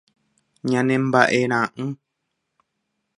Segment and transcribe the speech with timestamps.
[0.69, 1.85] Ñane mbaʼerãʼỹ.